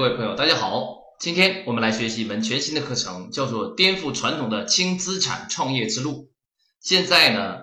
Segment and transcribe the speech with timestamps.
[0.00, 0.96] 各位朋友，大家好！
[1.18, 6.30] 今天我们来学习一门全新的课程，叫做“颠覆传统的轻资产创业之路”。
[6.80, 7.58] 现在呢，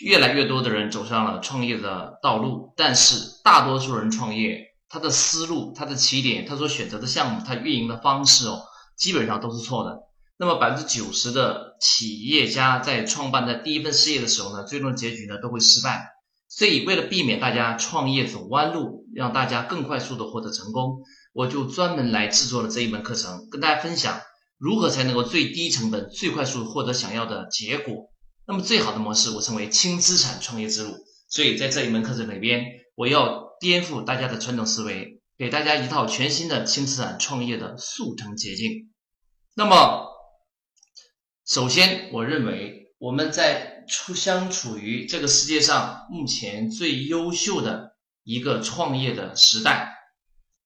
[0.00, 4.58] 越来越多的人走上了创业的道路，但是大多数人创业，
[4.88, 8.62] 他的思路、他的起点、他所选择的项目、他运营的方式哦，
[8.96, 9.98] 基本上都是错的。
[10.38, 16.15] 那么百分之九十的企业家在创办的第一份事业的时候呢，最终结局呢都会失败。
[16.48, 21.00] 所以，为了避免大家创业走弯路，让大家更快速的获得成功，
[21.32, 24.20] 我就专门来制作了这一门课程，跟大家分享
[24.56, 28.10] 如何才能够最低成本、最快速获得想要的结果。
[28.46, 30.94] 那么，最好的模式我称为轻资产创业之路。
[31.28, 38.92] 所以，在这一门课程里边，我要颠覆大家的传统思维，给大家一套全新的轻资产创业的速成捷径。
[39.54, 40.06] 那么，
[41.44, 42.84] 首先，我认为。
[42.98, 49.94] 我们在处相处于这个世界上目前最优秀的一个创业的时代。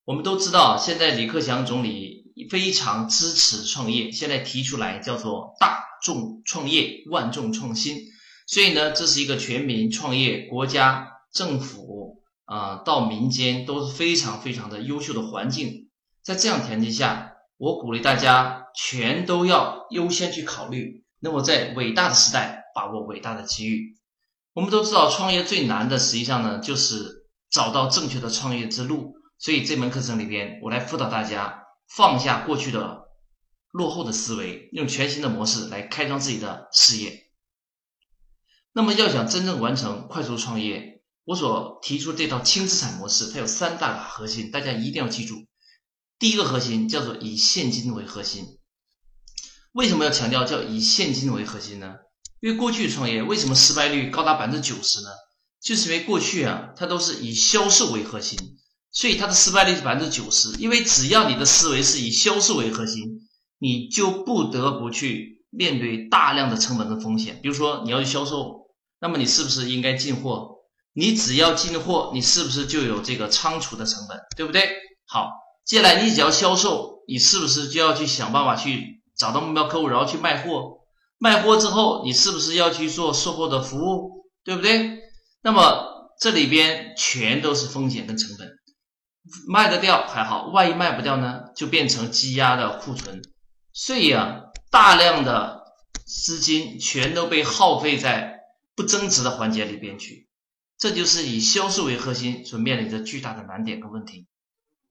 [0.03, 7.99] 我们都知道，现在李克强总理非常支持创业，现在提出来叫做大众创业、万众创新。
[8.47, 15.89] 所以呢，这是一个全民创业，国家、政府啊到民间都是非常非常的优秀的环境。
[16.23, 21.03] 在这样条件下，我鼓励大家全都要优先去考虑。
[21.19, 23.97] 那么，在伟大的时代，把握伟大的机遇。
[24.53, 29.15] 我们都知道，创业最难的，实际上呢，就是找到正确的创业之路。
[29.37, 33.05] 所以，这门课程里边，我来辅导大家放下过去的
[33.71, 37.31] 落后的思维，用全新的模式来开创自己的事业。
[38.73, 45.47] 那么，要想真正完成快速创业，我所提出这套轻资产模式，它有三大核心，大家一定要记住。
[46.19, 48.59] 第一个核心叫做以现金为核心。
[49.71, 51.95] 为什么要强调叫以现金为核心呢？
[52.41, 55.09] 因为过去创业为什么失败率高达百分之九十呢？
[55.61, 58.37] 就是因为过去啊，它都是以销售为核心，
[58.91, 60.51] 所以它的失败率是百分之九十。
[60.57, 63.03] 因为只要你的思维是以销售为核心，
[63.59, 67.39] 你就不得不去面对大量的成本的风险。
[67.43, 68.65] 比如说你要去销售，
[68.99, 70.55] 那么你是不是应该进货？
[70.93, 74.67] 你只要进货，你是不是就有这个仓储的成本，对不对？
[75.05, 75.29] 好，
[75.63, 78.99] 接下来你只要销售，你是不是就要去想办法去？
[79.15, 80.79] 找到目标客户，然后去卖货。
[81.23, 84.97] 卖货之后，你是不是要去做售后的服务，对不对？
[85.43, 88.49] 那么这里边全都是风险跟成本。
[89.47, 93.21] 卖得掉还好，万一卖不掉呢，就变成积压的库存。
[93.71, 95.61] 所以啊，大量的
[96.07, 98.39] 资金全都被耗费在
[98.75, 100.27] 不增值的环节里边去。
[100.79, 104.25] 这就是以销售为核心所面临着巨大的难点跟问题。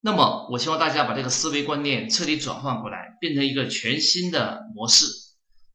[0.01, 5.07] 那么，我希望大家把这个思维观念彻底转换过来，变成一个全新的模式。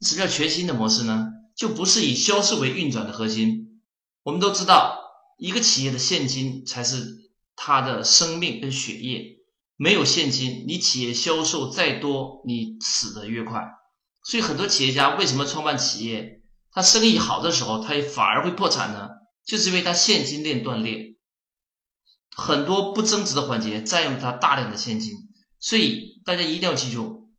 [0.06, 1.32] 什么叫全新的模式呢？
[1.56, 3.82] 就不是以销售为运转的核心。
[4.24, 5.00] 我们都知道，
[5.38, 9.38] 一个企业的现金才是它的生命跟血液。
[9.78, 13.64] 没有现金，你企业销售再多，你死得越快。
[14.24, 16.42] 所以，很多企业家为什么创办企业，
[16.72, 19.10] 他生意好的时候，他也反而会破产呢？
[19.46, 21.16] 就是因为他现金链断裂。
[22.36, 25.14] 很多不增值的环节占用他大量的现金，
[25.60, 27.30] 所以大家一定要记住，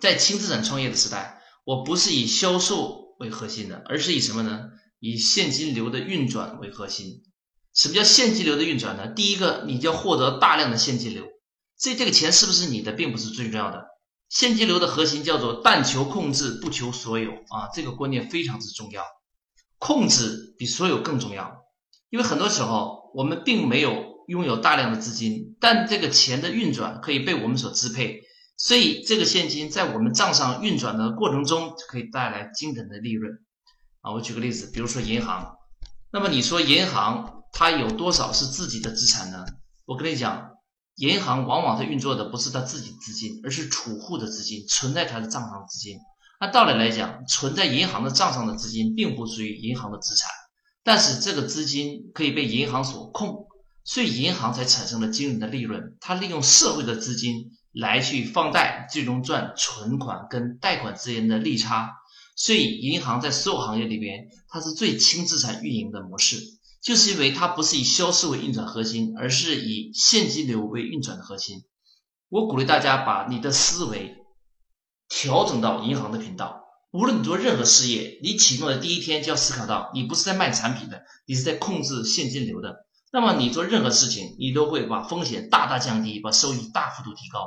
[0.00, 1.35] 在轻资产创业的时代，
[1.66, 4.66] 我不是以销售为核心的，而是以什么呢？
[5.00, 7.24] 以现金流的运转为核心。
[7.74, 9.08] 什么叫现金流的运转呢？
[9.08, 11.24] 第一个，你就要获得大量的现金流。
[11.76, 13.84] 这这个钱是不是你的，并不是最重要的。
[14.28, 19.02] 现金流的核心叫做但求控制，不求所有啊，这个观念非常之重要。
[19.78, 21.64] 控制比所有更重要，
[22.10, 24.14] 因为很多时候我们并没有。
[24.26, 28.22] 拥有大量的资金，但这个钱的运转可以被我们所支配，
[28.56, 33.32] 所以这个现金在我们账上运转的过程中，可以带来惊人的利润。
[34.00, 35.56] 啊，我举个例子，比如说银行，
[36.10, 39.44] 那么你说银行它有多少是自己的资产呢？
[39.84, 40.52] 我跟你讲，
[40.96, 45.98] 银行往往它运作的不是它自己资金，而是储户的资金，存在它的账上的资金。
[46.38, 50.30] 按道理来讲，存在银行的账上的资金并不属于银行的资产，
[50.82, 53.46] 但是这个资金可以被银行所控。
[53.84, 61.92] 所以银行才产生了惊人的利润，它利用社会的资金来去放贷，最终赚存款跟贷款之间的利差。
[62.34, 66.38] 所以银行在所有行业里边，它是最轻资产运营的模式，
[66.82, 71.64] 就是因为它不是以销售为运转核心，而是以现金流为运转的核心。
[72.28, 74.16] 我鼓励大家把你的思维
[75.08, 76.62] 调整到银行的频道，
[76.92, 82.86] 无论你做任何事业，你启动的第一天就要思考到，你不是在卖产品的，你是在控制现金流的。
[83.12, 87.46] 那么你做任何事情，你都会把风险大大降低，把收益大幅度提高。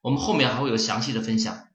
[0.00, 1.68] 我们后面还会有详细的分享。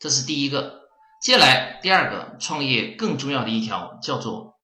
[0.00, 0.80] 这是第一个。
[1.22, 4.58] 接下来第二个，创业更重要的一条叫做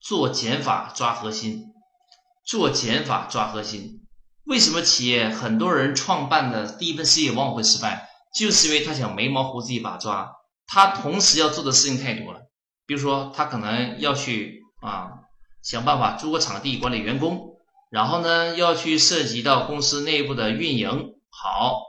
[0.00, 1.72] 做减法抓核心。
[2.44, 4.06] 做减法抓核心。
[4.44, 8.08] 为什么企业很多人创办的第一份事业往往会失败？
[8.32, 10.30] 就是因为他想眉毛胡子一把抓，
[10.66, 12.42] 他同时要做的事情太多了。
[12.86, 15.08] 比如说，他可能要去啊
[15.62, 17.56] 想办法租个场地管理员工，
[17.90, 21.80] 然后呢要去涉及到公司内部的运营，好，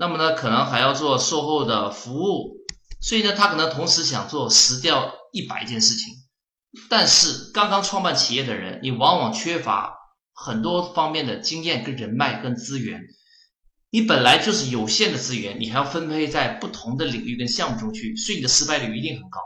[0.00, 2.58] 那么呢可能还要做售后的服务，
[3.00, 6.14] 所以呢他可能同时想做十掉一百件事情。
[6.88, 9.92] 但是刚刚创办企业的人，你往往缺乏
[10.32, 13.00] 很多方面的经验、跟人脉、跟资源。
[13.90, 19.40] 你本来就是有限的资源，你还要分配在不同的领域跟项目中去，所以你的失败率一定很高。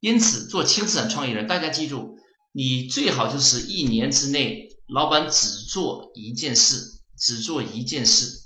[0.00, 2.16] 因此，做轻资产创业人，大家记住，
[2.52, 8.43] 你最好就是一年之内，老板只做一件事，只做一件事。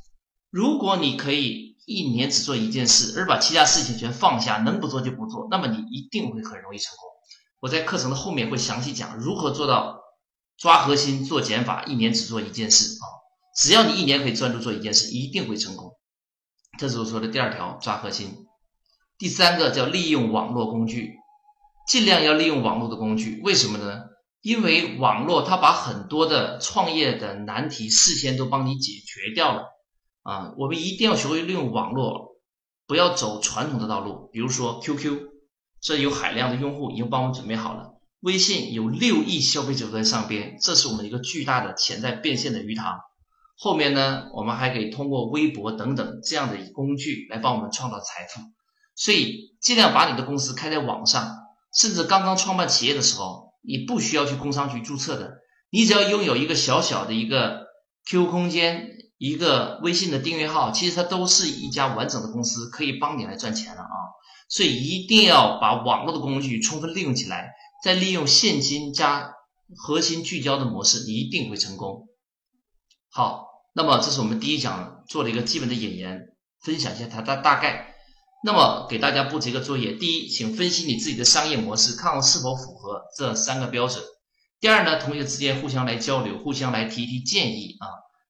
[0.50, 7.08] 如果你可以一年只做一件事，而把其他事情全放下，能不做就不做，那么你一定会很容易成功。
[7.60, 9.98] 我在课程的后面会详细讲如何做到
[10.56, 13.04] 抓核心、做减法，一年只做一件事啊！
[13.56, 15.92] 只要你一年可以专注做一件事，一定会成功。
[16.78, 18.46] 这是我说的第二条，抓核心。
[19.18, 21.16] 第三个叫利用网络工具，
[21.88, 23.40] 尽量要利用网络的工具。
[23.42, 24.02] 为什么呢？
[24.40, 29.64] 因为网络它把很多的创业的难题事先都帮你解决掉了
[30.28, 30.52] 啊！
[30.58, 32.36] 我们一定要学会利用网络，
[32.86, 34.28] 不要走传统的道路。
[34.32, 35.38] 比如说 QQ。
[35.80, 38.00] 这有海量的用户已经帮我们准备好了。
[38.18, 42.98] 微信有六亿消费者在上边，这是我们一个巨大的潜在变现的鱼塘。
[43.56, 48.40] 后面呢，我们还可以通过微博等等这样的工具来帮我们创造财富。
[48.96, 51.32] 所以，尽量把你的公司开在网上。
[51.72, 55.34] 甚至刚刚创办企业的时候，你不需要去工商局注册的，
[55.70, 57.68] 你只要拥有一个小小的一个
[58.04, 63.96] QQ 空间、一个微信的订阅号，其实它都是一家完整的公司，可以帮你来赚钱了啊。
[64.48, 67.52] 所以一定要把网络的工具充分利用起来，
[67.84, 69.34] 再利用现金加
[69.76, 72.08] 核心聚焦的模式，你一定会成功。
[73.10, 76.20] 好，那么这是我们第一讲做了一个基本的引言，
[76.62, 77.94] 分享一下它的大概。
[78.44, 84.00] 那么给大家布置一个作业：第一，请分析你自己的商业模式，看看是否符合这三个标准；
[84.60, 87.86] 第二呢，同学之间互相来交流，互相来提提建议啊，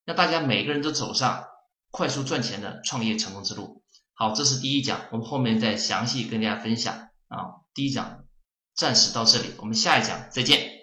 [0.08, 1.44] 让大家每个人都走上
[1.90, 3.82] 快速赚钱的创业成功之路。
[4.14, 7.60] 好，这是第一讲，我们后面再详细跟大家分享啊。
[7.74, 8.24] 第一讲
[8.74, 10.77] 暂时到这里，我们下一讲再见。